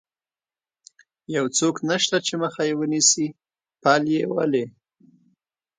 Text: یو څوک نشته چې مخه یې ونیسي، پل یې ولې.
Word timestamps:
یو 1.35 1.45
څوک 1.57 1.75
نشته 1.89 2.17
چې 2.25 2.33
مخه 2.41 2.61
یې 2.67 2.73
ونیسي، 2.79 3.27
پل 3.81 4.03
یې 4.15 4.23
ولې. 4.33 4.65